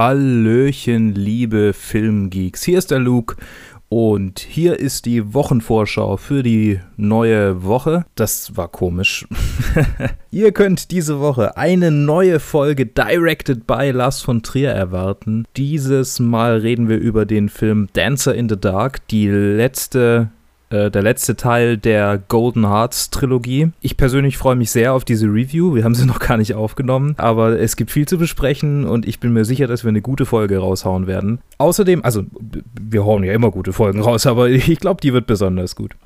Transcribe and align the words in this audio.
Hallöchen, 0.00 1.14
liebe 1.14 1.74
Filmgeeks. 1.74 2.62
Hier 2.62 2.78
ist 2.78 2.90
der 2.90 3.00
Luke 3.00 3.36
und 3.90 4.38
hier 4.38 4.78
ist 4.78 5.04
die 5.04 5.34
Wochenvorschau 5.34 6.16
für 6.16 6.42
die 6.42 6.80
neue 6.96 7.64
Woche. 7.64 8.06
Das 8.14 8.56
war 8.56 8.68
komisch. 8.68 9.26
Ihr 10.30 10.52
könnt 10.52 10.90
diese 10.90 11.20
Woche 11.20 11.58
eine 11.58 11.90
neue 11.90 12.40
Folge 12.40 12.86
Directed 12.86 13.66
by 13.66 13.90
Lars 13.90 14.22
von 14.22 14.42
Trier 14.42 14.70
erwarten. 14.70 15.44
Dieses 15.58 16.18
Mal 16.18 16.56
reden 16.60 16.88
wir 16.88 16.96
über 16.96 17.26
den 17.26 17.50
Film 17.50 17.88
Dancer 17.92 18.34
in 18.34 18.48
the 18.48 18.58
Dark, 18.58 19.06
die 19.08 19.28
letzte 19.28 20.30
äh, 20.70 20.90
der 20.90 21.02
letzte 21.02 21.36
Teil 21.36 21.76
der 21.76 22.18
Golden 22.28 22.66
Hearts 22.66 23.10
Trilogie. 23.10 23.70
Ich 23.80 23.96
persönlich 23.96 24.38
freue 24.38 24.56
mich 24.56 24.70
sehr 24.70 24.94
auf 24.94 25.04
diese 25.04 25.26
Review. 25.26 25.74
Wir 25.74 25.84
haben 25.84 25.94
sie 25.94 26.06
noch 26.06 26.20
gar 26.20 26.36
nicht 26.36 26.54
aufgenommen, 26.54 27.14
aber 27.18 27.58
es 27.58 27.76
gibt 27.76 27.90
viel 27.90 28.06
zu 28.06 28.18
besprechen 28.18 28.84
und 28.84 29.06
ich 29.06 29.20
bin 29.20 29.32
mir 29.32 29.44
sicher, 29.44 29.66
dass 29.66 29.84
wir 29.84 29.88
eine 29.88 30.02
gute 30.02 30.26
Folge 30.26 30.58
raushauen 30.58 31.06
werden. 31.06 31.40
Außerdem, 31.58 32.04
also 32.04 32.24
wir 32.80 33.04
hauen 33.04 33.24
ja 33.24 33.32
immer 33.32 33.50
gute 33.50 33.72
Folgen 33.72 34.00
raus, 34.00 34.26
aber 34.26 34.48
ich 34.50 34.80
glaube, 34.80 35.00
die 35.00 35.12
wird 35.12 35.26
besonders 35.26 35.76
gut. 35.76 35.96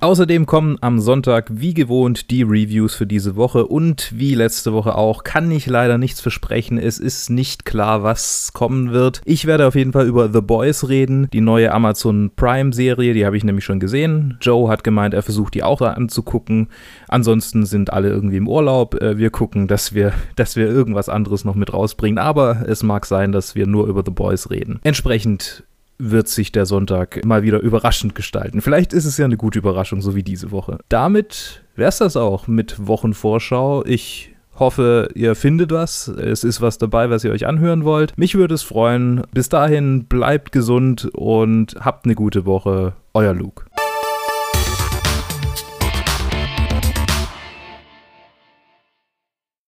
Außerdem 0.00 0.46
kommen 0.46 0.78
am 0.80 0.98
Sonntag 0.98 1.48
wie 1.52 1.72
gewohnt 1.72 2.30
die 2.32 2.42
Reviews 2.42 2.94
für 2.96 3.06
diese 3.06 3.36
Woche 3.36 3.66
und 3.66 4.12
wie 4.12 4.34
letzte 4.34 4.72
Woche 4.72 4.96
auch 4.96 5.22
kann 5.22 5.50
ich 5.50 5.66
leider 5.66 5.96
nichts 5.96 6.20
versprechen. 6.20 6.76
Es 6.76 6.98
ist 6.98 7.30
nicht 7.30 7.64
klar, 7.64 8.02
was 8.02 8.50
kommen 8.52 8.92
wird. 8.92 9.22
Ich 9.24 9.46
werde 9.46 9.66
auf 9.66 9.76
jeden 9.76 9.92
Fall 9.92 10.06
über 10.06 10.32
The 10.32 10.40
Boys 10.40 10.88
reden, 10.88 11.28
die 11.32 11.40
neue 11.40 11.72
Amazon 11.72 12.32
Prime 12.34 12.72
Serie, 12.72 13.14
die 13.14 13.24
habe 13.24 13.36
ich 13.36 13.44
nämlich 13.44 13.64
schon 13.64 13.78
gesehen. 13.78 14.38
Joe 14.40 14.68
hat 14.68 14.82
gemeint, 14.82 15.14
er 15.14 15.22
versucht 15.22 15.54
die 15.54 15.62
auch 15.62 15.80
anzugucken. 15.80 16.68
Ansonsten 17.06 17.64
sind 17.64 17.92
alle 17.92 18.08
irgendwie 18.08 18.38
im 18.38 18.48
Urlaub. 18.48 19.00
Äh, 19.00 19.18
wir 19.18 19.30
gucken, 19.30 19.68
dass 19.68 19.94
wir, 19.94 20.12
dass 20.34 20.56
wir 20.56 20.66
irgendwas 20.66 21.08
anderes 21.08 21.44
noch 21.44 21.54
mit 21.54 21.72
rausbringen, 21.72 22.18
aber 22.18 22.64
es 22.66 22.82
mag 22.82 23.06
sein, 23.06 23.30
dass 23.30 23.54
wir 23.54 23.66
nur 23.66 23.86
über 23.86 24.02
The 24.04 24.10
Boys 24.10 24.50
reden. 24.50 24.80
Entsprechend 24.82 25.64
wird 25.98 26.28
sich 26.28 26.52
der 26.52 26.66
Sonntag 26.66 27.24
mal 27.24 27.42
wieder 27.42 27.60
überraschend 27.60 28.14
gestalten. 28.14 28.60
Vielleicht 28.60 28.92
ist 28.92 29.04
es 29.04 29.16
ja 29.16 29.24
eine 29.24 29.36
gute 29.36 29.58
Überraschung, 29.58 30.00
so 30.00 30.14
wie 30.14 30.22
diese 30.22 30.50
Woche. 30.50 30.78
Damit 30.88 31.64
wäre 31.74 31.88
es 31.88 31.98
das 31.98 32.16
auch 32.16 32.46
mit 32.46 32.86
Wochenvorschau. 32.86 33.84
Ich 33.84 34.34
hoffe, 34.58 35.08
ihr 35.14 35.34
findet 35.34 35.70
was. 35.70 36.08
Es 36.08 36.44
ist 36.44 36.60
was 36.60 36.78
dabei, 36.78 37.10
was 37.10 37.24
ihr 37.24 37.32
euch 37.32 37.46
anhören 37.46 37.84
wollt. 37.84 38.16
Mich 38.16 38.34
würde 38.34 38.54
es 38.54 38.62
freuen. 38.62 39.22
Bis 39.32 39.48
dahin, 39.48 40.04
bleibt 40.04 40.52
gesund 40.52 41.10
und 41.14 41.76
habt 41.80 42.04
eine 42.04 42.14
gute 42.14 42.46
Woche. 42.46 42.94
Euer 43.14 43.34
Luke. 43.34 43.64